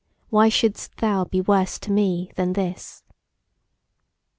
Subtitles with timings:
[0.31, 3.03] Why shouldst thou be worse to me than this?